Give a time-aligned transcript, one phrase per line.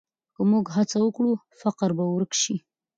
[0.35, 2.55] که موږ هڅه وکړو، فقر به ورک شي.